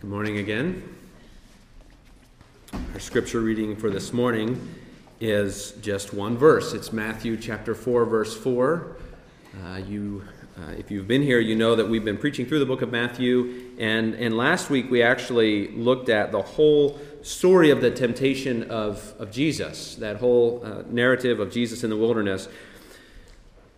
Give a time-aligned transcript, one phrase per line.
[0.00, 0.82] Good morning again.
[2.72, 4.74] Our scripture reading for this morning
[5.20, 6.72] is just one verse.
[6.72, 8.96] It's Matthew chapter 4, verse 4.
[9.62, 10.24] Uh, you,
[10.58, 12.90] uh, if you've been here, you know that we've been preaching through the book of
[12.90, 18.70] Matthew, and, and last week we actually looked at the whole story of the temptation
[18.70, 22.48] of, of Jesus, that whole uh, narrative of Jesus in the wilderness.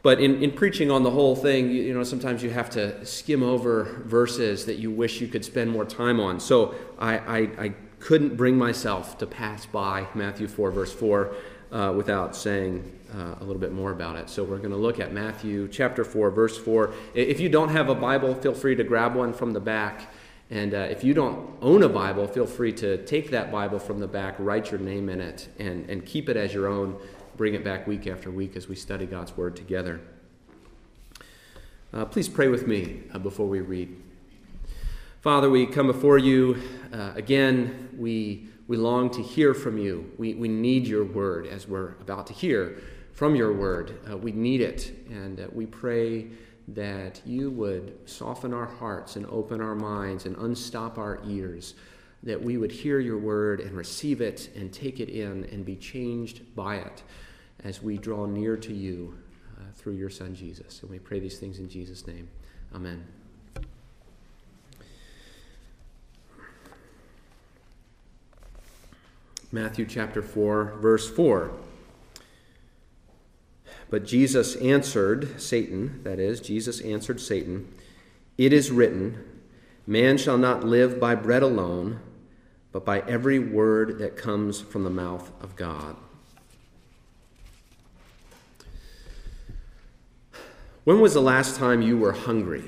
[0.03, 3.05] But in, in preaching on the whole thing, you, you, know, sometimes you have to
[3.07, 6.41] skim over verses that you wish you could spend more time on.
[6.41, 11.35] So I, I, I couldn't bring myself to pass by Matthew 4, verse 4,
[11.71, 14.29] uh, without saying uh, a little bit more about it.
[14.29, 16.93] So we're going to look at Matthew chapter 4, verse 4.
[17.15, 20.13] If you don't have a Bible, feel free to grab one from the back.
[20.51, 24.01] And uh, if you don't own a Bible, feel free to take that Bible from
[24.01, 26.99] the back, write your name in it, and, and keep it as your own
[27.37, 30.01] bring it back week after week as we study God's Word together.
[31.95, 33.95] Uh, please pray with me uh, before we read.
[35.21, 36.61] Father, we come before you
[36.93, 37.91] uh, again.
[37.97, 40.11] We, we long to hear from you.
[40.19, 42.81] We, we need your word as we're about to hear
[43.13, 44.01] from your word.
[44.11, 45.07] Uh, we need it.
[45.11, 46.29] And uh, we pray
[46.69, 51.75] that you would soften our hearts and open our minds and unstop our ears,
[52.23, 55.77] that we would hear your word and receive it and take it in and be
[55.77, 57.03] changed by it
[57.65, 59.17] as we draw near to you
[59.59, 60.81] uh, through your Son, Jesus.
[60.83, 62.29] And we pray these things in Jesus' name.
[62.75, 63.05] Amen.
[69.55, 71.53] Matthew chapter 4, verse 4.
[73.91, 77.71] But Jesus answered Satan, that is, Jesus answered Satan,
[78.39, 79.23] It is written,
[79.87, 82.01] Man shall not live by bread alone,
[82.73, 85.97] but by every word that comes from the mouth of God.
[90.85, 92.65] When was the last time you were hungry?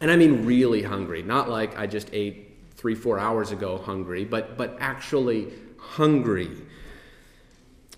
[0.00, 4.24] And I mean really hungry, not like I just ate three, four hours ago hungry,
[4.24, 6.50] but, but actually hungry.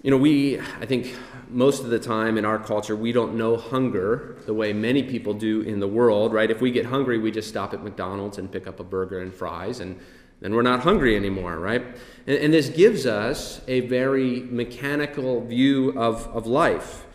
[0.02, 1.14] You know, we, I think
[1.50, 5.34] most of the time in our culture, we don't know hunger the way many people
[5.34, 6.50] do in the world, right?
[6.50, 9.34] If we get hungry, we just stop at McDonald's and pick up a burger and
[9.34, 9.98] fries, and
[10.40, 11.84] then we're not hungry anymore, right?
[12.26, 17.05] And, and this gives us a very mechanical view of, of life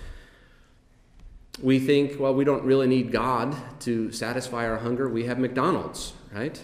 [1.61, 5.09] we think, well, we don't really need God to satisfy our hunger.
[5.09, 6.61] We have McDonald's, right?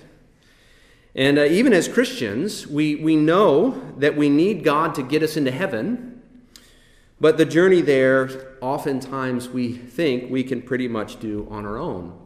[1.13, 5.35] And uh, even as Christians, we, we know that we need God to get us
[5.35, 6.21] into heaven,
[7.19, 12.17] but the journey there, oftentimes we think we can pretty much do on our own.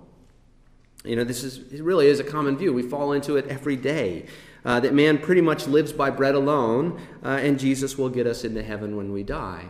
[1.04, 2.74] You know, this is it really is a common view.
[2.74, 4.28] We fall into it every day.
[4.64, 8.44] Uh, that man pretty much lives by bread alone, uh, and Jesus will get us
[8.44, 9.66] into heaven when we die.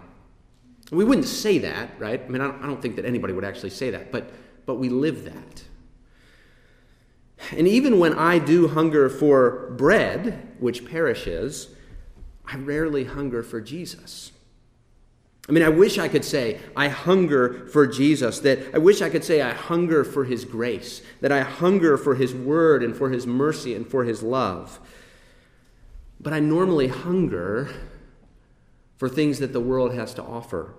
[0.91, 2.21] We wouldn't say that, right?
[2.21, 4.29] I mean, I don't, I don't think that anybody would actually say that, but,
[4.65, 5.63] but we live that.
[7.57, 11.69] And even when I do hunger for bread, which perishes,
[12.45, 14.33] I rarely hunger for Jesus.
[15.47, 19.09] I mean, I wish I could say, I hunger for Jesus, that I wish I
[19.09, 23.09] could say, I hunger for his grace, that I hunger for his word and for
[23.09, 24.79] his mercy and for his love.
[26.19, 27.73] But I normally hunger
[28.97, 30.75] for things that the world has to offer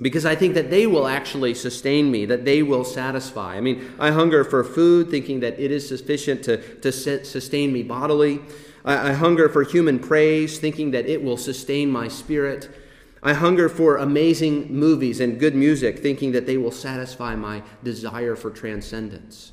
[0.00, 3.56] because I think that they will actually sustain me, that they will satisfy.
[3.56, 7.82] I mean, I hunger for food, thinking that it is sufficient to, to sustain me
[7.82, 8.40] bodily.
[8.84, 12.70] I, I hunger for human praise, thinking that it will sustain my spirit.
[13.22, 18.36] I hunger for amazing movies and good music, thinking that they will satisfy my desire
[18.36, 19.52] for transcendence.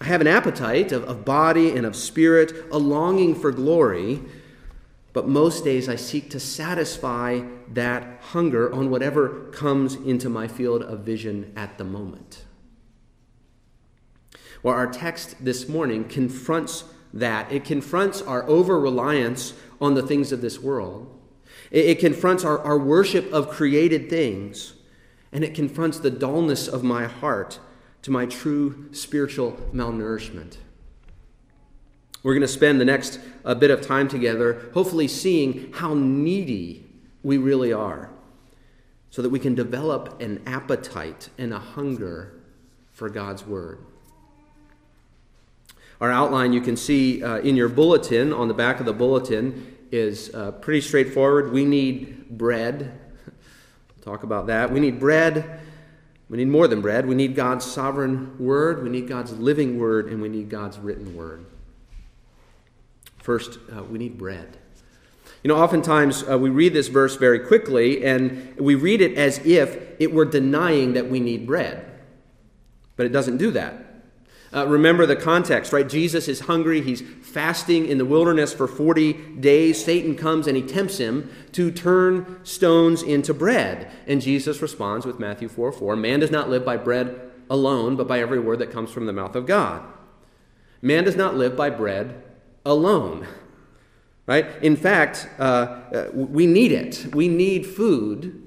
[0.00, 4.20] I have an appetite of, of body and of spirit, a longing for glory,
[5.16, 7.40] but most days I seek to satisfy
[7.72, 12.44] that hunger on whatever comes into my field of vision at the moment.
[14.62, 16.84] Well, our text this morning confronts
[17.14, 17.50] that.
[17.50, 21.18] It confronts our over reliance on the things of this world,
[21.70, 24.74] it, it confronts our, our worship of created things,
[25.32, 27.58] and it confronts the dullness of my heart
[28.02, 30.58] to my true spiritual malnourishment.
[32.22, 36.84] We're going to spend the next uh, bit of time together, hopefully seeing how needy
[37.22, 38.10] we really are,
[39.10, 42.32] so that we can develop an appetite and a hunger
[42.92, 43.78] for God's Word.
[46.00, 49.76] Our outline you can see uh, in your bulletin, on the back of the bulletin,
[49.90, 51.52] is uh, pretty straightforward.
[51.52, 52.98] We need bread.
[53.88, 54.70] We'll talk about that.
[54.70, 55.60] We need bread.
[56.28, 57.06] We need more than bread.
[57.06, 58.82] We need God's sovereign word.
[58.82, 60.08] We need God's living word.
[60.08, 61.46] And we need God's written word.
[63.26, 64.56] First, uh, we need bread.
[65.42, 69.44] You know, oftentimes uh, we read this verse very quickly and we read it as
[69.44, 71.84] if it were denying that we need bread.
[72.94, 73.84] But it doesn't do that.
[74.54, 75.88] Uh, remember the context, right?
[75.88, 76.80] Jesus is hungry.
[76.80, 79.84] He's fasting in the wilderness for 40 days.
[79.84, 83.90] Satan comes and he tempts him to turn stones into bread.
[84.06, 88.06] And Jesus responds with Matthew 4 4 Man does not live by bread alone, but
[88.06, 89.82] by every word that comes from the mouth of God.
[90.80, 92.22] Man does not live by bread
[92.66, 93.26] alone.
[94.26, 94.46] Right?
[94.60, 97.06] In fact, uh, uh, we need it.
[97.14, 98.42] We need food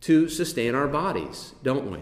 [0.00, 2.00] to sustain our bodies, don't we?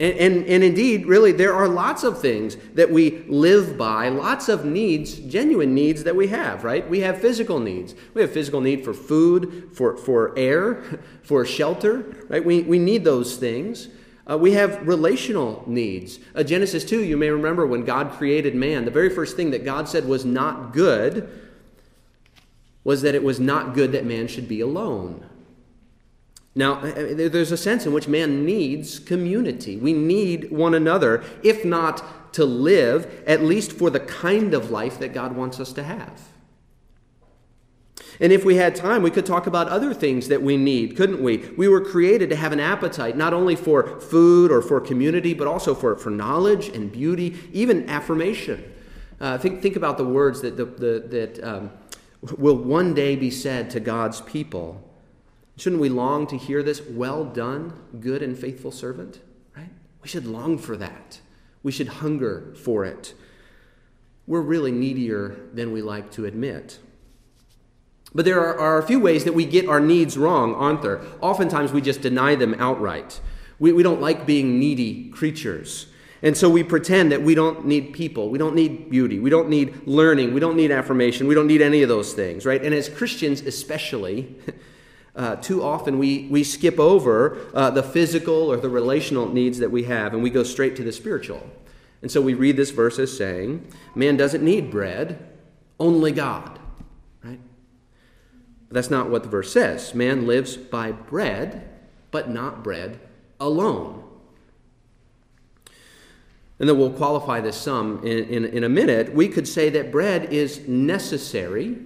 [0.00, 4.48] And, and, and, indeed, really, there are lots of things that we live by, lots
[4.48, 6.88] of needs, genuine needs that we have, right?
[6.90, 7.94] We have physical needs.
[8.12, 10.82] We have physical need for food, for, for air,
[11.22, 12.44] for shelter, right?
[12.44, 13.88] We, we need those things.
[14.28, 16.18] Uh, we have relational needs.
[16.34, 19.64] Uh, Genesis 2, you may remember when God created man, the very first thing that
[19.64, 21.28] God said was not good
[22.84, 25.24] was that it was not good that man should be alone.
[26.54, 29.76] Now, uh, uh, there's a sense in which man needs community.
[29.76, 34.98] We need one another, if not to live, at least for the kind of life
[35.00, 36.28] that God wants us to have.
[38.20, 41.22] And if we had time, we could talk about other things that we need, couldn't
[41.22, 41.38] we?
[41.56, 45.46] We were created to have an appetite, not only for food or for community, but
[45.46, 48.72] also for, for knowledge and beauty, even affirmation.
[49.20, 51.70] Uh, think, think about the words that, the, the, that um,
[52.38, 54.80] will one day be said to God's people.
[55.56, 56.82] Shouldn't we long to hear this?
[56.82, 59.20] Well done, good and faithful servant,
[59.56, 59.68] right?
[60.02, 61.20] We should long for that.
[61.62, 63.14] We should hunger for it.
[64.26, 66.78] We're really needier than we like to admit.
[68.14, 71.02] But there are, are, a few ways that we get our needs wrong, aren't there?
[71.20, 73.20] Oftentimes we just deny them outright.
[73.58, 75.86] We, we don't like being needy creatures.
[76.22, 79.50] And so we pretend that we don't need people, we don't need beauty, we don't
[79.50, 82.64] need learning, we don't need affirmation, we don't need any of those things, right?
[82.64, 84.34] And as Christians, especially,
[85.16, 89.70] uh, too often we, we skip over uh, the physical or the relational needs that
[89.70, 91.46] we have and we go straight to the spiritual.
[92.00, 95.26] And so we read this verse as saying, Man doesn't need bread,
[95.78, 96.58] only God.
[98.70, 99.94] That's not what the verse says.
[99.94, 101.68] Man lives by bread,
[102.10, 102.98] but not bread
[103.40, 104.02] alone.
[106.58, 109.12] And then we'll qualify this some in, in, in, a minute.
[109.12, 111.76] We could say that bread is necessary,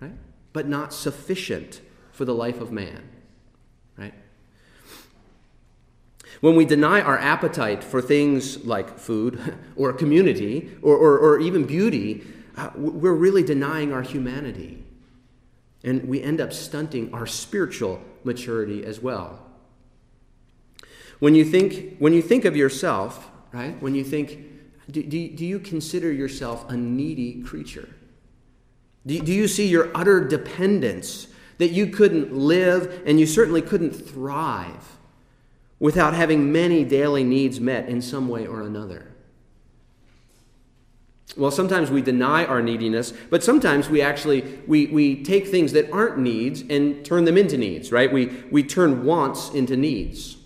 [0.00, 0.12] right,
[0.52, 1.80] but not sufficient
[2.12, 3.08] for the life of man.
[3.96, 4.14] Right?
[6.40, 11.64] When we deny our appetite for things like food or community or, or, or even
[11.64, 12.26] beauty,
[12.56, 14.84] uh, we're really denying our humanity.
[15.84, 19.46] And we end up stunting our spiritual maturity as well.
[21.18, 24.38] When you think, when you think of yourself, right, when you think,
[24.90, 27.88] do, do, do you consider yourself a needy creature?
[29.06, 31.28] Do, do you see your utter dependence
[31.58, 34.98] that you couldn't live and you certainly couldn't thrive
[35.80, 39.07] without having many daily needs met in some way or another?
[41.36, 45.90] Well, sometimes we deny our neediness, but sometimes we actually we, we take things that
[45.92, 48.12] aren't needs and turn them into needs, right?
[48.12, 50.36] We we turn wants into needs.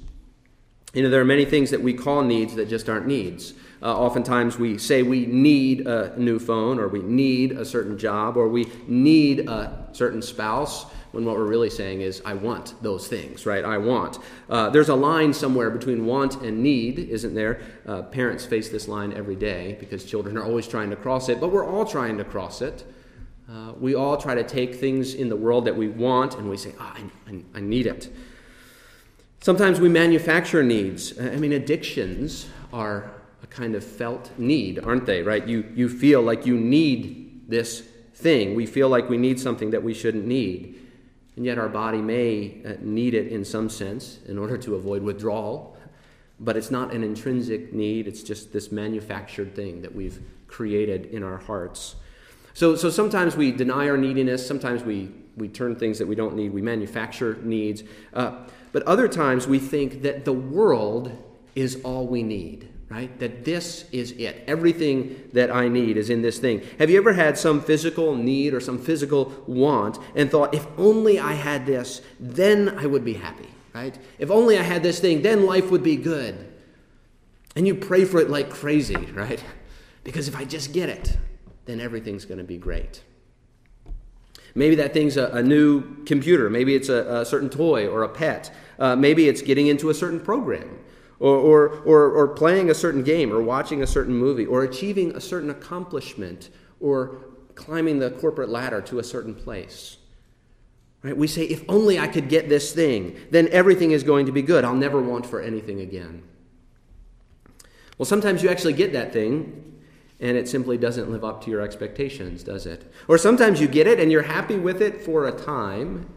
[0.92, 3.54] You know, there are many things that we call needs that just aren't needs.
[3.82, 8.36] Uh, oftentimes we say we need a new phone, or we need a certain job,
[8.36, 13.06] or we need a certain spouse, when what we're really saying is, I want those
[13.06, 13.64] things, right?
[13.64, 14.18] I want.
[14.48, 17.60] Uh, there's a line somewhere between want and need, isn't there?
[17.86, 21.40] Uh, parents face this line every day because children are always trying to cross it,
[21.40, 22.84] but we're all trying to cross it.
[23.50, 26.56] Uh, we all try to take things in the world that we want and we
[26.56, 28.10] say, oh, I, I, I need it.
[29.40, 31.18] Sometimes we manufacture needs.
[31.18, 33.10] I mean, addictions are
[33.42, 35.46] a kind of felt need, aren't they, right?
[35.46, 37.82] You, you feel like you need this
[38.14, 38.54] thing.
[38.54, 40.78] We feel like we need something that we shouldn't need.
[41.36, 45.02] And yet, our body may uh, need it in some sense in order to avoid
[45.02, 45.76] withdrawal.
[46.38, 51.22] But it's not an intrinsic need, it's just this manufactured thing that we've created in
[51.22, 51.96] our hearts.
[52.54, 56.34] So, so sometimes we deny our neediness, sometimes we, we turn things that we don't
[56.34, 57.82] need, we manufacture needs.
[58.12, 61.16] Uh, but other times we think that the world
[61.54, 63.18] is all we need right?
[63.20, 64.44] That this is it.
[64.46, 66.60] Everything that I need is in this thing.
[66.78, 71.18] Have you ever had some physical need or some physical want and thought, if only
[71.18, 73.98] I had this, then I would be happy, right?
[74.18, 76.52] If only I had this thing, then life would be good.
[77.56, 79.42] And you pray for it like crazy, right?
[80.04, 81.16] Because if I just get it,
[81.64, 83.02] then everything's going to be great.
[84.54, 86.50] Maybe that thing's a, a new computer.
[86.50, 88.54] Maybe it's a, a, certain toy or a pet.
[88.78, 90.78] Uh, maybe it's getting into a certain program
[91.22, 95.14] or, or, or, or playing a certain game, or watching a certain movie, or achieving
[95.14, 96.50] a certain accomplishment,
[96.80, 97.18] or
[97.54, 99.98] climbing the corporate ladder to a certain place.
[101.04, 101.16] Right?
[101.16, 104.42] We say, if only I could get this thing, then everything is going to be
[104.42, 104.64] good.
[104.64, 106.24] I'll never want for anything again.
[107.98, 109.78] Well, sometimes you actually get that thing
[110.18, 112.92] and it simply doesn't live up to your expectations, does it?
[113.06, 116.08] Or sometimes you get it and you're happy with it for a time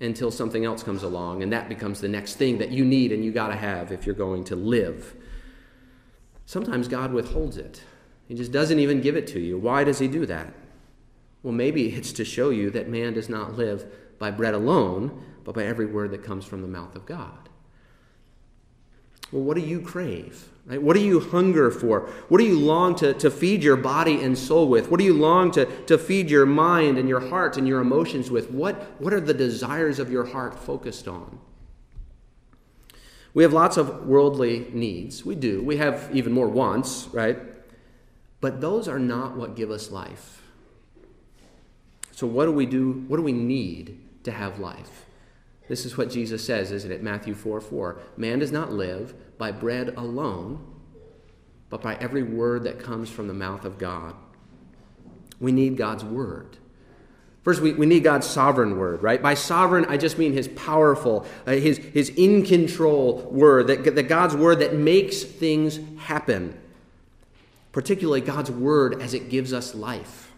[0.00, 3.24] until something else comes along and that becomes the next thing that you need and
[3.24, 5.14] you got to have if you're going to live.
[6.46, 7.82] Sometimes God withholds it.
[8.26, 9.58] He just doesn't even give it to you.
[9.58, 10.52] Why does he do that?
[11.42, 13.86] Well, maybe it's to show you that man does not live
[14.18, 17.48] by bread alone, but by every word that comes from the mouth of God.
[19.32, 20.49] Well, what do you crave?
[20.66, 20.80] Right?
[20.80, 22.08] What do you hunger for?
[22.28, 24.90] What do you long to, to feed your body and soul with?
[24.90, 28.30] What do you long to, to feed your mind and your heart and your emotions
[28.30, 28.50] with?
[28.50, 31.38] What, what are the desires of your heart focused on?
[33.32, 35.24] We have lots of worldly needs.
[35.24, 35.62] We do.
[35.62, 37.38] We have even more wants, right?
[38.40, 40.42] But those are not what give us life.
[42.12, 43.04] So, what do we do?
[43.08, 45.06] What do we need to have life?
[45.68, 47.02] This is what Jesus says, isn't it?
[47.02, 48.00] Matthew 4 4.
[48.16, 50.64] Man does not live by bread alone,
[51.70, 54.14] but by every word that comes from the mouth of God.
[55.40, 56.58] We need God's word.
[57.42, 59.20] First, we, we need God's sovereign word, right?
[59.20, 64.02] By sovereign, I just mean his powerful, uh, his, his in control word, that, that
[64.08, 66.60] God's word that makes things happen.
[67.72, 70.32] Particularly God's word as it gives us life.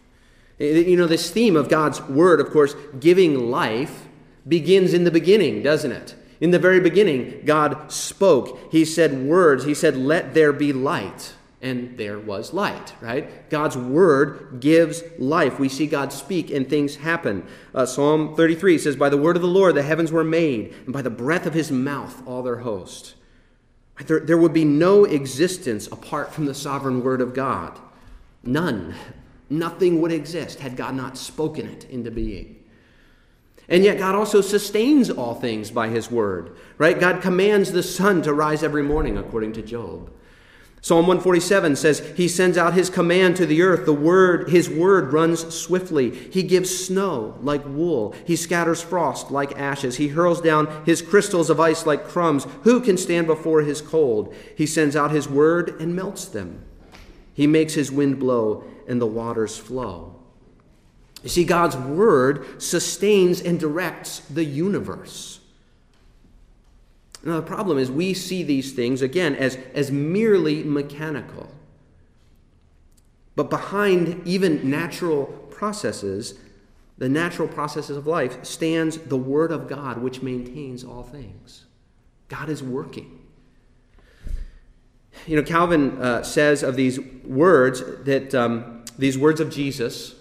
[0.60, 4.06] You know, this theme of God's word, of course, giving life,
[4.46, 6.14] begins in the beginning, doesn't it?
[6.42, 8.72] In the very beginning, God spoke.
[8.72, 9.62] He said words.
[9.62, 11.34] He said, Let there be light.
[11.62, 13.48] And there was light, right?
[13.48, 15.60] God's word gives life.
[15.60, 17.46] We see God speak and things happen.
[17.72, 20.92] Uh, Psalm 33 says, By the word of the Lord the heavens were made, and
[20.92, 23.14] by the breath of his mouth all their host.
[24.04, 27.78] There, there would be no existence apart from the sovereign word of God.
[28.42, 28.96] None.
[29.48, 32.61] Nothing would exist had God not spoken it into being.
[33.68, 36.98] And yet, God also sustains all things by His word, right?
[36.98, 40.10] God commands the sun to rise every morning, according to Job.
[40.84, 43.86] Psalm 147 says, He sends out His command to the earth.
[43.86, 46.10] The word, His word runs swiftly.
[46.10, 48.16] He gives snow like wool.
[48.26, 49.96] He scatters frost like ashes.
[49.96, 52.48] He hurls down His crystals of ice like crumbs.
[52.64, 54.34] Who can stand before His cold?
[54.56, 56.64] He sends out His word and melts them.
[57.32, 60.21] He makes His wind blow and the waters flow.
[61.22, 65.40] You see, God's word sustains and directs the universe.
[67.24, 71.48] Now, the problem is we see these things, again, as, as merely mechanical.
[73.36, 76.34] But behind even natural processes,
[76.98, 81.64] the natural processes of life, stands the Word of God, which maintains all things.
[82.28, 83.20] God is working.
[85.26, 90.14] You know, Calvin uh, says of these words that um, these words of Jesus,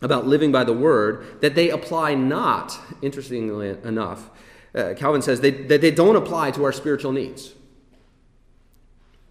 [0.00, 4.30] about living by the word that they apply not, interestingly enough,
[4.74, 7.54] uh, Calvin says they, that they don't apply to our spiritual needs,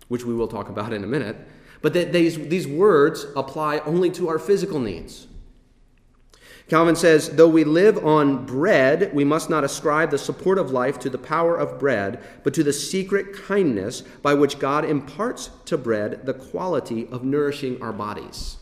[0.08, 1.38] which we will talk about in a minute,
[1.82, 5.28] but that these, these words apply only to our physical needs.
[6.68, 11.00] Calvin says, though we live on bread, we must not ascribe the support of life
[11.00, 15.78] to the power of bread, but to the secret kindness by which God imparts to
[15.78, 18.57] bread the quality of nourishing our bodies.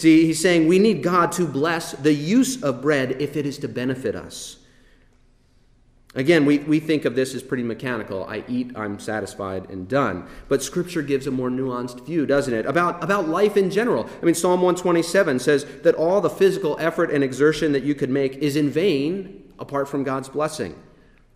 [0.00, 3.58] See, he's saying we need God to bless the use of bread if it is
[3.58, 4.56] to benefit us.
[6.14, 8.24] Again, we, we think of this as pretty mechanical.
[8.24, 10.26] I eat, I'm satisfied, and done.
[10.48, 12.64] But Scripture gives a more nuanced view, doesn't it?
[12.64, 14.08] About, about life in general.
[14.22, 18.08] I mean, Psalm 127 says that all the physical effort and exertion that you could
[18.08, 20.74] make is in vain apart from God's blessing.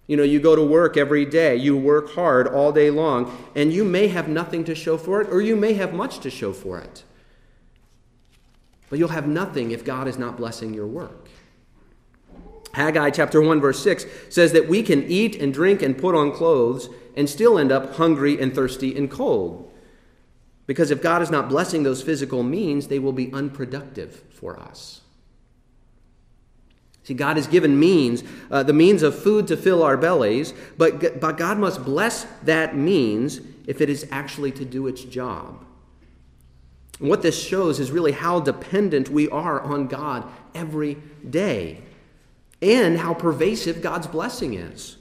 [0.06, 3.74] You know, you go to work every day, you work hard all day long, and
[3.74, 6.54] you may have nothing to show for it, or you may have much to show
[6.54, 7.04] for it.
[8.90, 11.28] But you'll have nothing if God is not blessing your work.
[12.74, 16.32] Haggai chapter 1 verse 6 says that we can eat and drink and put on
[16.32, 19.70] clothes and still end up hungry and thirsty and cold.
[20.66, 25.02] Because if God is not blessing those physical means, they will be unproductive for us.
[27.04, 31.20] See, God has given means, uh, the means of food to fill our bellies, but,
[31.20, 35.64] but God must bless that means if it is actually to do its job.
[36.98, 40.24] What this shows is really how dependent we are on God
[40.54, 40.96] every
[41.28, 41.82] day
[42.62, 44.96] and how pervasive God's blessing is.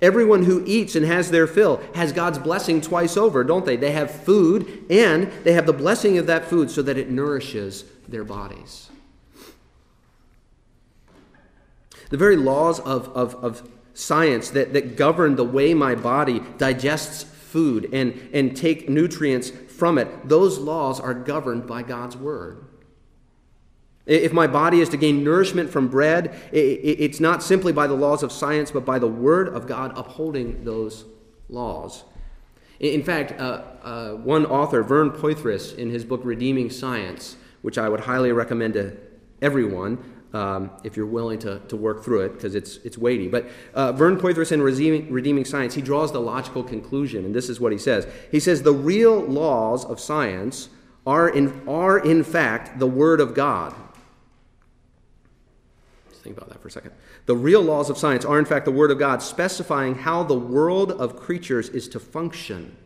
[0.00, 3.76] Everyone who eats and has their fill has God's blessing twice over, don't they?
[3.76, 7.84] They have food and they have the blessing of that food so that it nourishes
[8.08, 8.90] their bodies.
[12.10, 17.22] The very laws of, of, of science that, that govern the way my body digests
[17.22, 19.52] food and, and take nutrients
[19.84, 22.64] from it, those laws are governed by God's word.
[24.06, 28.22] If my body is to gain nourishment from bread, it's not simply by the laws
[28.22, 31.04] of science, but by the word of God upholding those
[31.50, 32.04] laws.
[32.80, 37.90] In fact, uh, uh, one author, Vern Poythress, in his book Redeeming Science, which I
[37.90, 38.96] would highly recommend to
[39.42, 39.98] everyone
[40.34, 43.28] um, if you're willing to, to work through it, because it's, it's weighty.
[43.28, 47.48] But uh, Vern Poythress in Redeeming, Redeeming Science, he draws the logical conclusion, and this
[47.48, 48.06] is what he says.
[48.32, 50.68] He says, The real laws of science
[51.06, 53.74] are in, are in fact the Word of God.
[56.10, 56.90] Just think about that for a second.
[57.26, 60.34] The real laws of science are, in fact, the Word of God, specifying how the
[60.34, 62.76] world of creatures is to function.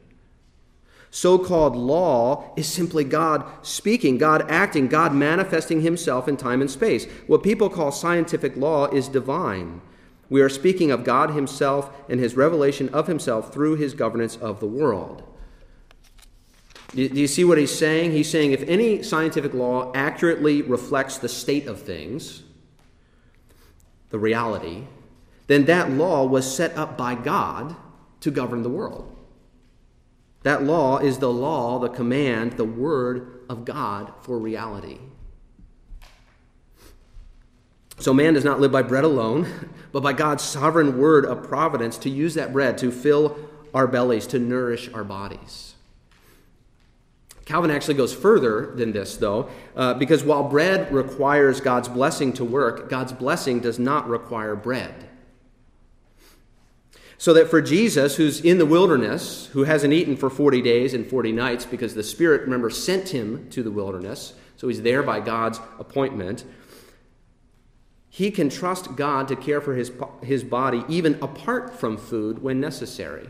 [1.10, 6.70] So called law is simply God speaking, God acting, God manifesting Himself in time and
[6.70, 7.06] space.
[7.26, 9.80] What people call scientific law is divine.
[10.28, 14.60] We are speaking of God Himself and His revelation of Himself through His governance of
[14.60, 15.22] the world.
[16.94, 18.12] Do you see what he's saying?
[18.12, 22.42] He's saying if any scientific law accurately reflects the state of things,
[24.08, 24.84] the reality,
[25.48, 27.76] then that law was set up by God
[28.20, 29.14] to govern the world.
[30.48, 34.96] That law is the law, the command, the word of God for reality.
[37.98, 41.98] So man does not live by bread alone, but by God's sovereign word of providence
[41.98, 43.36] to use that bread to fill
[43.74, 45.74] our bellies, to nourish our bodies.
[47.44, 52.44] Calvin actually goes further than this, though, uh, because while bread requires God's blessing to
[52.46, 55.10] work, God's blessing does not require bread.
[57.20, 61.04] So that for Jesus, who's in the wilderness, who hasn't eaten for 40 days and
[61.04, 65.18] 40 nights because the Spirit, remember, sent him to the wilderness, so he's there by
[65.18, 66.44] God's appointment,
[68.08, 72.60] he can trust God to care for his, his body even apart from food when
[72.60, 73.28] necessary.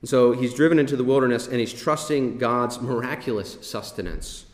[0.00, 4.46] And so he's driven into the wilderness and he's trusting God's miraculous sustenance.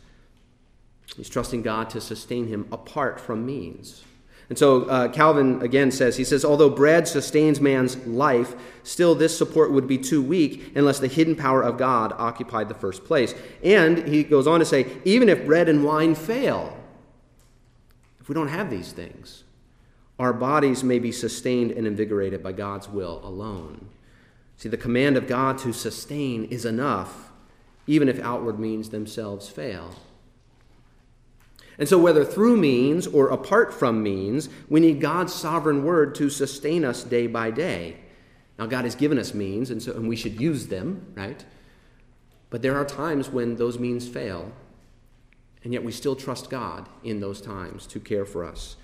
[1.15, 4.03] He's trusting God to sustain him apart from means.
[4.53, 9.35] And so uh, Calvin again says, he says, although bread sustains man's life, still this
[9.35, 13.33] support would be too weak unless the hidden power of God occupied the first place.
[13.63, 16.77] And he goes on to say, even if bread and wine fail,
[18.19, 19.43] if we don't have these things,
[20.19, 23.89] our bodies may be sustained and invigorated by God's will alone.
[24.57, 27.31] See, the command of God to sustain is enough,
[27.87, 29.95] even if outward means themselves fail.
[31.77, 36.29] And so, whether through means or apart from means, we need God's sovereign word to
[36.29, 37.97] sustain us day by day.
[38.59, 41.43] Now, God has given us means, and, so, and we should use them, right?
[42.51, 44.51] But there are times when those means fail,
[45.63, 48.75] and yet we still trust God in those times to care for us.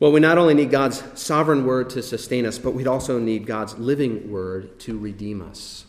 [0.00, 3.46] Well, we not only need God's sovereign word to sustain us, but we'd also need
[3.46, 5.84] God's living word to redeem us.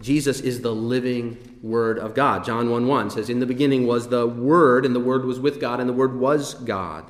[0.00, 2.44] Jesus is the living word of God.
[2.44, 5.60] John 1 1 says, In the beginning was the Word, and the Word was with
[5.60, 7.04] God, and the Word was God.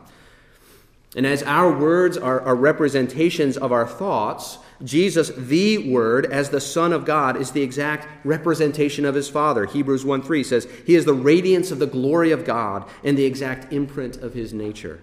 [1.16, 6.61] And as our words are, are representations of our thoughts, Jesus, the Word, as the
[6.61, 9.66] Son of God, is the exact representation of his Father.
[9.66, 13.24] Hebrews 1 3 says, He is the radiance of the glory of God and the
[13.24, 15.03] exact imprint of his nature.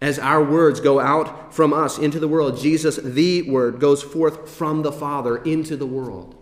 [0.00, 4.48] As our words go out from us into the world, Jesus, the Word, goes forth
[4.48, 6.37] from the Father into the world.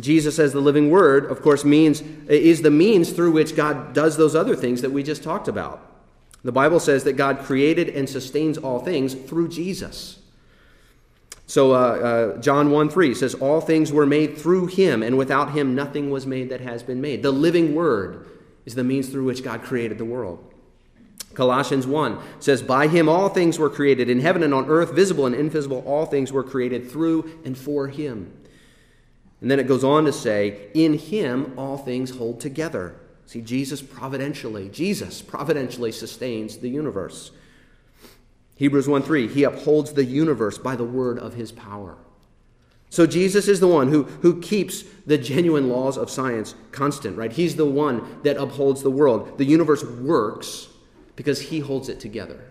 [0.00, 4.16] Jesus as the living Word, of course, means is the means through which God does
[4.16, 5.80] those other things that we just talked about.
[6.44, 10.18] The Bible says that God created and sustains all things through Jesus.
[11.46, 15.52] So uh, uh, John 1 3 says, All things were made through him, and without
[15.52, 17.22] him nothing was made that has been made.
[17.22, 18.26] The living Word
[18.66, 20.44] is the means through which God created the world.
[21.32, 25.24] Colossians 1 says, By him all things were created, in heaven and on earth, visible
[25.24, 28.30] and invisible, all things were created through and for him.
[29.40, 32.96] And then it goes on to say, In him all things hold together.
[33.26, 37.30] See, Jesus providentially, Jesus providentially sustains the universe.
[38.56, 41.96] Hebrews 1 3, he upholds the universe by the word of his power.
[42.90, 47.30] So Jesus is the one who, who keeps the genuine laws of science constant, right?
[47.30, 49.36] He's the one that upholds the world.
[49.38, 50.68] The universe works
[51.14, 52.47] because he holds it together.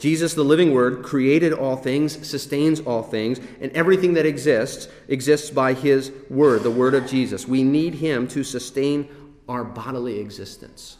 [0.00, 5.50] Jesus, the living word, created all things, sustains all things, and everything that exists exists
[5.50, 7.46] by his word, the word of Jesus.
[7.46, 9.08] We need him to sustain
[9.46, 10.96] our bodily existence.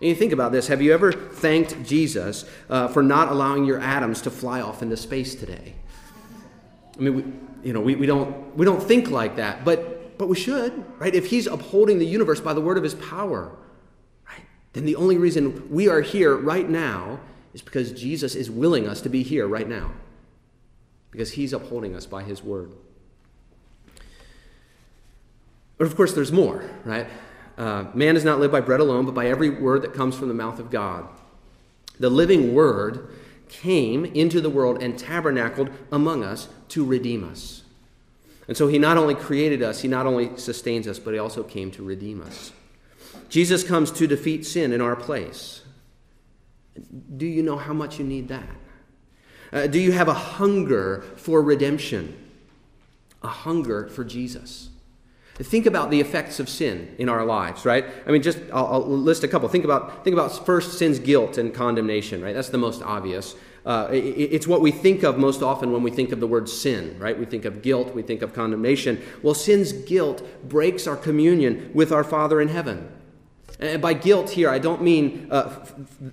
[0.00, 3.80] And you think about this have you ever thanked Jesus uh, for not allowing your
[3.80, 5.74] atoms to fly off into space today?
[6.96, 7.24] I mean, we,
[7.66, 11.14] you know, we, we, don't, we don't think like that, but, but we should, right?
[11.14, 13.50] If he's upholding the universe by the word of his power,
[14.28, 14.42] right,
[14.74, 17.18] then the only reason we are here right now
[17.56, 19.92] is because Jesus is willing us to be here right now.
[21.10, 22.70] Because he's upholding us by his word.
[25.78, 27.06] But of course, there's more, right?
[27.56, 30.28] Uh, man does not live by bread alone, but by every word that comes from
[30.28, 31.08] the mouth of God.
[31.98, 33.08] The living word
[33.48, 37.62] came into the world and tabernacled among us to redeem us.
[38.48, 41.42] And so he not only created us, he not only sustains us, but he also
[41.42, 42.52] came to redeem us.
[43.30, 45.62] Jesus comes to defeat sin in our place.
[47.16, 48.48] Do you know how much you need that?
[49.52, 52.16] Uh, do you have a hunger for redemption?
[53.22, 54.70] A hunger for Jesus?
[55.36, 57.84] Think about the effects of sin in our lives, right?
[58.06, 59.48] I mean, just I'll, I'll, list a couple.
[59.50, 62.34] Think about think about first sin's guilt and condemnation, right?
[62.34, 63.34] That's the most obvious.
[63.66, 66.48] Uh, it, it's what we think of most often when we think of the word
[66.48, 67.18] sin, right?
[67.18, 69.02] We think of guilt, we think of condemnation.
[69.22, 72.88] Well, sin's guilt breaks our communion with our Father in heaven.
[73.60, 75.66] And by guilt here, I don't mean uh,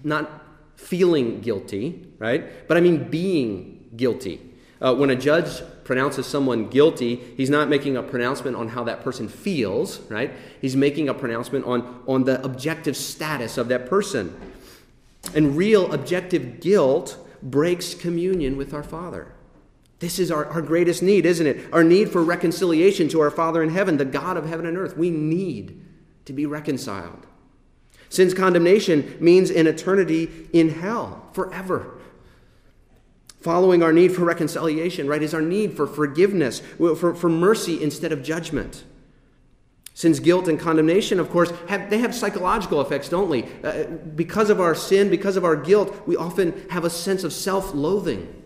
[0.04, 0.42] not
[0.75, 2.67] feeling guilty, right?
[2.67, 4.41] But I mean being guilty.
[4.81, 9.01] Uh, when a judge pronounces someone guilty, he's not making a pronouncement on how that
[9.01, 10.33] person feels, right?
[10.59, 14.36] He's making a pronouncement on, on the objective status of that person.
[15.33, 19.33] And real objective guilt breaks communion with our Father.
[19.99, 21.65] This is our, our greatest need, isn't it?
[21.71, 24.97] Our need for reconciliation to our Father in heaven, the God of heaven and earth.
[24.97, 25.81] We need
[26.25, 27.25] to be reconciled.
[28.13, 31.99] Sin's condemnation means an eternity in hell forever.
[33.41, 38.12] Following our need for reconciliation, right, is our need for forgiveness, for, for mercy instead
[38.12, 38.84] of judgment.
[39.95, 43.45] Sin's guilt and condemnation, of course, have, they have psychological effects, don't we?
[43.63, 47.34] Uh, because of our sin, because of our guilt, we often have a sense of
[47.34, 48.43] self loathing,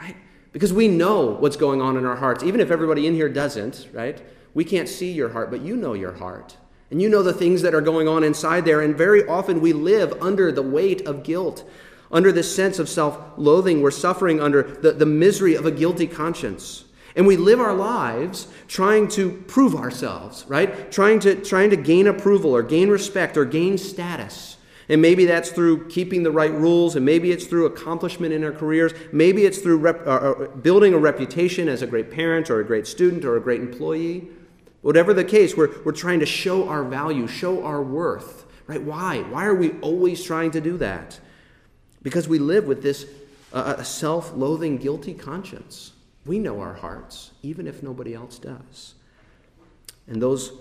[0.00, 0.14] right?
[0.52, 3.88] Because we know what's going on in our hearts, even if everybody in here doesn't,
[3.92, 4.22] right?
[4.54, 6.56] We can't see your heart, but you know your heart.
[6.92, 8.82] And you know the things that are going on inside there.
[8.82, 11.66] And very often we live under the weight of guilt,
[12.12, 13.80] under this sense of self loathing.
[13.80, 16.84] We're suffering under the, the misery of a guilty conscience.
[17.16, 20.92] And we live our lives trying to prove ourselves, right?
[20.92, 24.58] Trying to, trying to gain approval or gain respect or gain status.
[24.90, 28.52] And maybe that's through keeping the right rules, and maybe it's through accomplishment in our
[28.52, 28.92] careers.
[29.12, 32.66] Maybe it's through rep, uh, uh building a reputation as a great parent or a
[32.66, 34.28] great student or a great employee.
[34.82, 38.44] Whatever the case, we're, we're trying to show our value, show our worth.
[38.66, 38.82] Right?
[38.82, 39.20] Why?
[39.22, 41.18] Why are we always trying to do that?
[42.02, 43.06] Because we live with this
[43.52, 45.92] uh, self loathing, guilty conscience.
[46.24, 48.94] We know our hearts, even if nobody else does.
[50.06, 50.52] And those,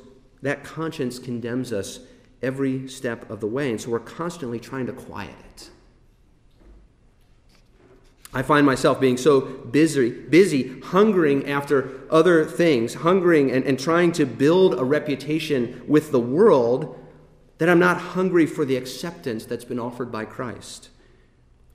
[0.41, 1.99] that conscience condemns us
[2.41, 3.69] every step of the way.
[3.69, 5.69] And so we're constantly trying to quiet it.
[8.33, 14.13] I find myself being so busy, busy hungering after other things, hungering and, and trying
[14.13, 16.97] to build a reputation with the world,
[17.57, 20.89] that I'm not hungry for the acceptance that's been offered by Christ.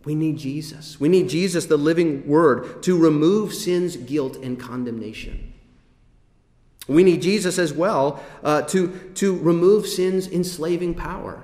[0.05, 0.99] We need Jesus.
[0.99, 5.53] We need Jesus, the living Word, to remove sin's guilt and condemnation.
[6.89, 11.43] We need Jesus as well uh, to, to remove sin's enslaving power.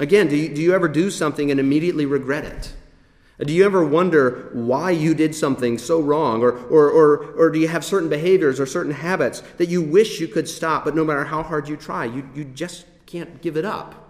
[0.00, 2.72] Again, do you, do you ever do something and immediately regret it?
[3.38, 6.42] Do you ever wonder why you did something so wrong?
[6.42, 10.20] Or, or, or, or do you have certain behaviors or certain habits that you wish
[10.20, 13.56] you could stop, but no matter how hard you try, you, you just can't give
[13.56, 14.04] it up?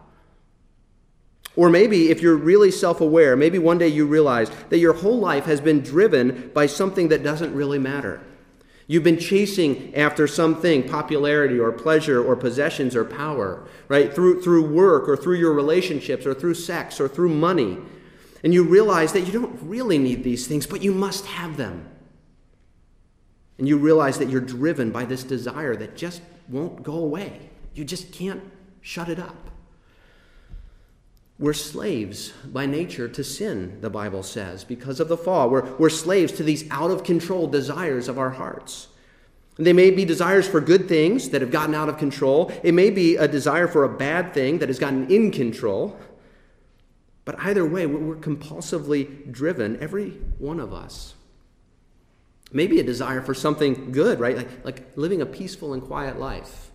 [1.56, 5.18] Or maybe if you're really self aware, maybe one day you realize that your whole
[5.18, 8.20] life has been driven by something that doesn't really matter.
[8.86, 14.12] You've been chasing after something, popularity or pleasure or possessions or power, right?
[14.12, 17.78] Through, through work or through your relationships or through sex or through money.
[18.44, 21.88] And you realize that you don't really need these things, but you must have them.
[23.58, 27.48] And you realize that you're driven by this desire that just won't go away.
[27.74, 28.42] You just can't
[28.82, 29.50] shut it up.
[31.38, 35.48] We're slaves by nature to sin, the Bible says, because of the fall.
[35.50, 38.88] We're, we're slaves to these out of control desires of our hearts.
[39.56, 42.52] They may be desires for good things that have gotten out of control.
[42.62, 45.96] It may be a desire for a bad thing that has gotten in control.
[47.24, 51.14] But either way, we're compulsively driven, every one of us.
[52.52, 54.36] Maybe a desire for something good, right?
[54.36, 56.70] Like, like living a peaceful and quiet life.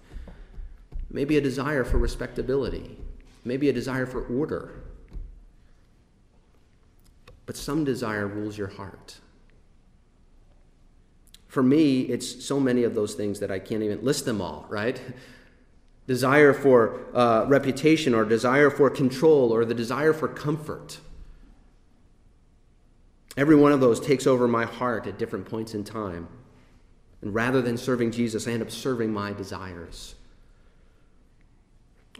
[1.12, 2.98] Maybe a desire for respectability.
[3.46, 4.84] Maybe a desire for order.
[7.46, 9.18] But some desire rules your heart.
[11.48, 14.66] For me, it's so many of those things that I can't even list them all,
[14.70, 15.02] right?
[16.10, 21.00] Desire for uh, reputation or desire for control or the desire for comfort.
[23.38, 26.28] Every one of those takes over my heart at different points in time.
[27.22, 30.15] And rather than serving Jesus, I end up serving my desires.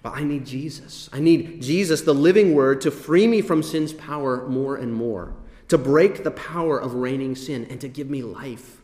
[0.04, 1.10] But I need Jesus.
[1.12, 5.34] I need Jesus, the living word, to free me from sin's power more and more,
[5.68, 8.79] to break the power of reigning sin, and to give me life.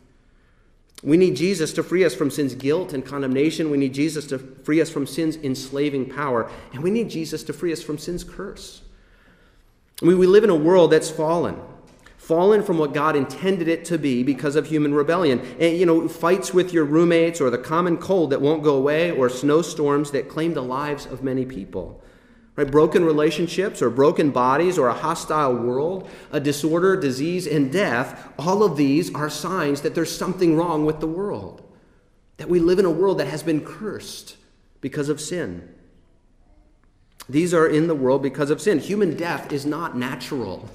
[1.04, 3.70] We need Jesus to free us from sin's guilt and condemnation.
[3.70, 6.50] We need Jesus to free us from sin's enslaving power.
[6.74, 8.82] And we need Jesus to free us from sin's curse.
[10.02, 11.60] I mean, we live in a world that's fallen
[12.26, 15.40] fallen from what God intended it to be because of human rebellion.
[15.60, 19.12] And, you know, fights with your roommates or the common cold that won't go away
[19.12, 22.02] or snowstorms that claim the lives of many people.
[22.56, 22.70] Right?
[22.70, 28.64] Broken relationships or broken bodies or a hostile world, a disorder, disease, and death, all
[28.64, 31.62] of these are signs that there's something wrong with the world.
[32.38, 34.38] That we live in a world that has been cursed
[34.82, 35.74] because of sin.
[37.28, 38.80] These are in the world because of sin.
[38.80, 40.70] Human death is not natural.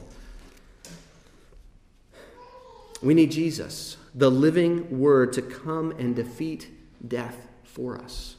[3.03, 6.69] We need Jesus, the living word, to come and defeat
[7.07, 8.37] death for us.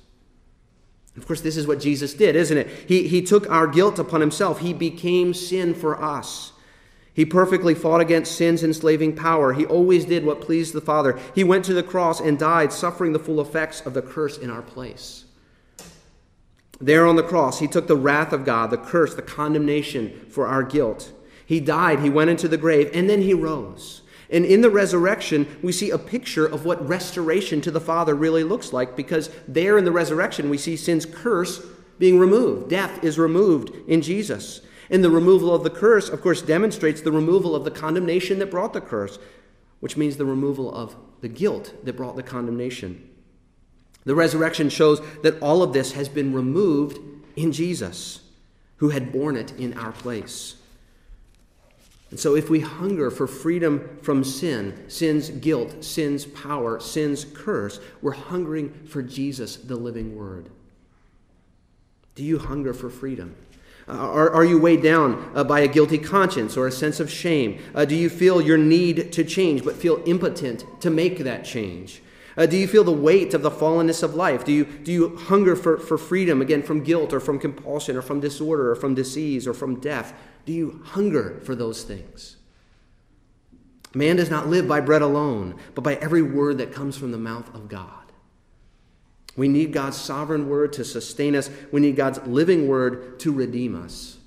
[1.17, 2.67] Of course, this is what Jesus did, isn't it?
[2.87, 4.59] He, he took our guilt upon himself.
[4.59, 6.53] He became sin for us.
[7.13, 9.51] He perfectly fought against sin's enslaving power.
[9.51, 11.19] He always did what pleased the Father.
[11.35, 14.49] He went to the cross and died, suffering the full effects of the curse in
[14.49, 15.25] our place.
[16.79, 20.47] There on the cross, he took the wrath of God, the curse, the condemnation for
[20.47, 21.11] our guilt.
[21.45, 24.01] He died, he went into the grave, and then he rose.
[24.31, 28.45] And in the resurrection, we see a picture of what restoration to the Father really
[28.45, 31.65] looks like because there in the resurrection, we see sin's curse
[31.99, 32.69] being removed.
[32.69, 34.61] Death is removed in Jesus.
[34.89, 38.51] And the removal of the curse, of course, demonstrates the removal of the condemnation that
[38.51, 39.19] brought the curse,
[39.81, 43.07] which means the removal of the guilt that brought the condemnation.
[44.05, 46.99] The resurrection shows that all of this has been removed
[47.35, 48.21] in Jesus,
[48.77, 50.55] who had borne it in our place.
[52.11, 57.79] And so, if we hunger for freedom from sin, sin's guilt, sin's power, sin's curse,
[58.01, 60.49] we're hungering for Jesus, the living Word.
[62.15, 63.35] Do you hunger for freedom?
[63.87, 67.09] Uh, are, are you weighed down uh, by a guilty conscience or a sense of
[67.09, 67.59] shame?
[67.73, 72.01] Uh, do you feel your need to change but feel impotent to make that change?
[72.41, 74.43] Uh, do you feel the weight of the fallenness of life?
[74.43, 78.01] Do you, do you hunger for, for freedom, again, from guilt or from compulsion or
[78.01, 80.19] from disorder or from disease or from death?
[80.47, 82.37] Do you hunger for those things?
[83.93, 87.19] Man does not live by bread alone, but by every word that comes from the
[87.19, 88.11] mouth of God.
[89.37, 91.51] We need God's sovereign word to sustain us.
[91.71, 94.17] We need God's living word to redeem us.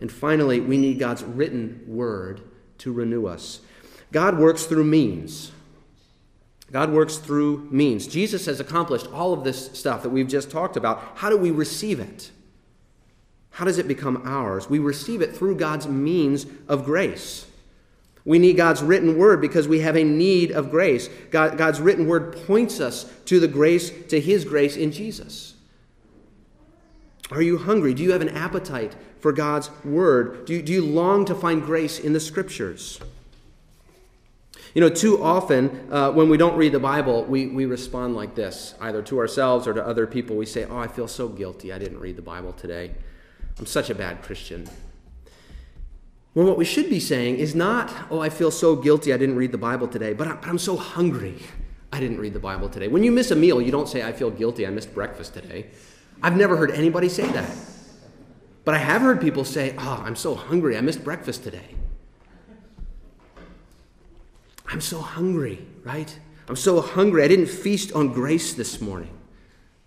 [0.00, 2.42] And finally, we need God's written word
[2.78, 3.58] to renew us.
[4.12, 5.50] God works through means.
[6.72, 8.06] God works through means.
[8.06, 11.02] Jesus has accomplished all of this stuff that we've just talked about.
[11.14, 12.30] How do we receive it?
[13.50, 14.68] How does it become ours?
[14.68, 17.46] We receive it through God's means of grace.
[18.24, 21.08] We need God's written word because we have a need of grace.
[21.30, 25.54] God, God's written word points us to the grace, to His grace in Jesus.
[27.30, 27.94] Are you hungry?
[27.94, 30.44] Do you have an appetite for God's word?
[30.44, 33.00] Do you, do you long to find grace in the scriptures?
[34.76, 38.34] You know, too often uh, when we don't read the Bible, we, we respond like
[38.34, 40.36] this, either to ourselves or to other people.
[40.36, 41.72] We say, Oh, I feel so guilty.
[41.72, 42.90] I didn't read the Bible today.
[43.58, 44.68] I'm such a bad Christian.
[46.34, 49.36] Well, what we should be saying is not, oh, I feel so guilty I didn't
[49.36, 51.38] read the Bible today, but I'm so hungry
[51.90, 52.88] I didn't read the Bible today.
[52.88, 55.68] When you miss a meal, you don't say, I feel guilty I missed breakfast today.
[56.22, 57.56] I've never heard anybody say that.
[58.66, 61.76] But I have heard people say, oh, I'm so hungry I missed breakfast today.
[64.68, 66.18] I'm so hungry, right?
[66.48, 67.22] I'm so hungry.
[67.22, 69.16] I didn't feast on grace this morning.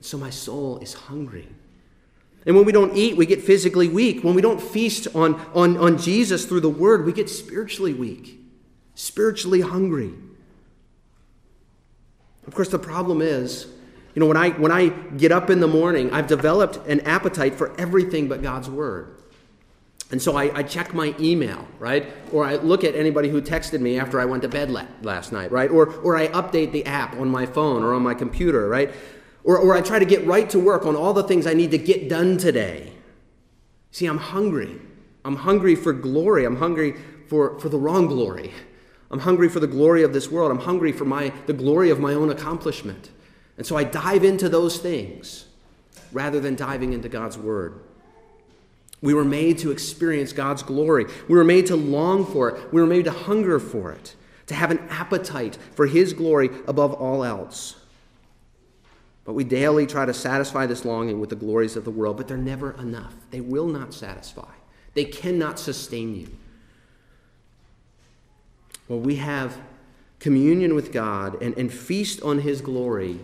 [0.02, 1.48] So my soul is hungry.
[2.46, 4.24] And when we don't eat, we get physically weak.
[4.24, 8.40] When we don't feast on, on, on Jesus through the Word, we get spiritually weak,
[8.96, 10.14] spiritually hungry.
[12.48, 13.68] Of course, the problem is,
[14.16, 17.56] you know, when I, when I get up in the morning, I've developed an appetite
[17.56, 19.19] for everything but God's Word.
[20.12, 22.12] And so I, I, check my email, right?
[22.32, 25.32] Or I look at anybody who texted me after I went to bed la- last
[25.32, 25.70] night, right?
[25.70, 28.92] Or, or I update the app on my phone or on my computer, right?
[29.44, 31.70] Or, or I try to get right to work on all the things I need
[31.72, 32.94] to get done today.
[33.92, 34.82] See, I'm hungry.
[35.24, 36.44] I'm hungry for glory.
[36.46, 36.96] I'm hungry
[37.28, 38.52] for, for the wrong glory.
[39.12, 40.52] I'm hungry for the glory of this world.
[40.52, 43.12] I'm hungry for my, the glory of my own accomplishment.
[43.58, 45.46] And so I dive into those things
[46.12, 47.82] rather than diving into God's Word.
[49.02, 51.06] We were made to experience God's glory.
[51.28, 52.74] We were made to long for it.
[52.74, 54.16] We were made to hunger for it,
[54.48, 57.76] to have an appetite for His glory above all else.
[59.24, 62.28] But we daily try to satisfy this longing with the glories of the world, but
[62.28, 63.14] they're never enough.
[63.32, 64.52] They will not satisfy,
[64.96, 66.30] they cannot sustain you.
[68.88, 69.62] Well, we have
[70.20, 73.20] communion with God and, and feast on His glory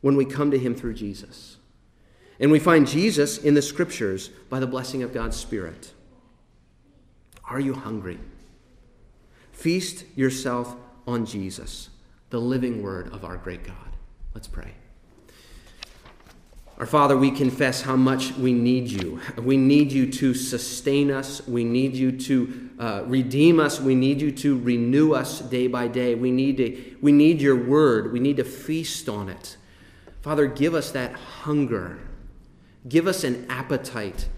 [0.00, 1.57] when we come to Him through Jesus.
[2.40, 5.92] And we find Jesus in the Scriptures by the blessing of God's Spirit.
[7.44, 8.18] Are you hungry?
[9.52, 11.90] Feast yourself on Jesus,
[12.30, 13.76] the living Word of our great God.
[14.34, 14.72] Let's pray.
[16.78, 19.20] Our Father, we confess how much we need you.
[19.36, 21.44] We need you to sustain us.
[21.48, 23.80] We need you to uh, redeem us.
[23.80, 26.14] We need you to renew us day by day.
[26.14, 28.12] We need, to, we need your word.
[28.12, 29.56] We need to feast on it.
[30.22, 31.98] Father, give us that hunger.
[32.86, 34.28] Give us an appetite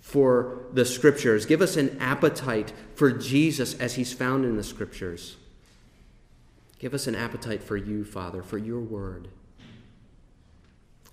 [0.00, 1.46] for the scriptures.
[1.46, 5.36] Give us an appetite for Jesus as he's found in the scriptures.
[6.78, 9.28] Give us an appetite for you, Father, for your word.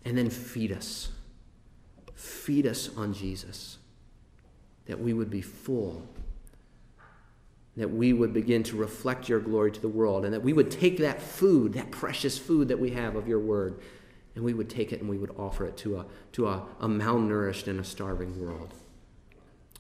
[0.04, 1.10] And then feed us.
[2.16, 3.78] Feed us on Jesus.
[4.88, 6.08] That we would be full.
[7.78, 10.26] That we would begin to reflect your glory to the world.
[10.26, 13.40] And that we would take that food, that precious food that we have of your
[13.40, 13.80] word,
[14.40, 16.88] and we would take it and we would offer it to a, to a, a
[16.88, 18.74] malnourished and a starving world.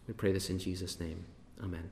[0.05, 1.23] We pray this in Jesus' name.
[1.63, 1.89] Amen.